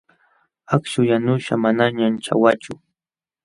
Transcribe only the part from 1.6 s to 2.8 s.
manañan ćhawachu.